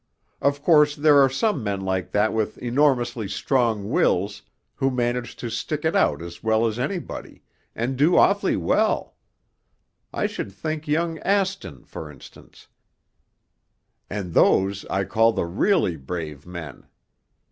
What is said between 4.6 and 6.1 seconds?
who manage to stick it